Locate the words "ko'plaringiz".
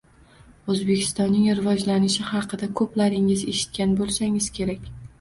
2.83-3.49